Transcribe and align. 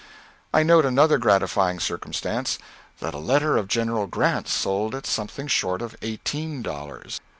I 0.51 0.63
note 0.63 0.83
another 0.83 1.19
gratifying 1.19 1.79
circumstance 1.79 2.57
that 3.01 3.13
a 3.13 3.19
letter 3.19 3.55
of 3.55 3.67
General 3.67 4.07
Grant's 4.07 4.51
sold 4.51 4.95
at 4.95 5.05
something 5.05 5.45
short 5.45 5.79
of 5.83 5.95
eighteen 6.01 6.63
dollars. 6.63 7.21